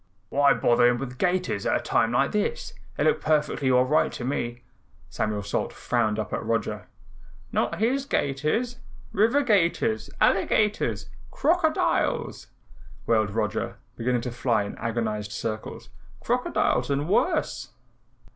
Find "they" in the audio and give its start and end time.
2.97-3.03